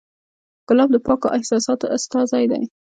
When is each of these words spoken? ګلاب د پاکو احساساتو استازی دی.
ګلاب 0.67 0.89
د 0.93 0.97
پاکو 1.05 1.27
احساساتو 1.37 1.85
استازی 1.95 2.45
دی. 2.51 2.63